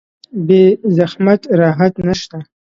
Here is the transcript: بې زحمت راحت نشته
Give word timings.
بې 0.47 0.63
زحمت 0.95 1.41
راحت 1.59 1.93
نشته 2.07 2.37